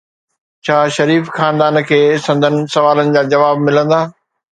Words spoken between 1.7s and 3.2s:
کي سندن سوالن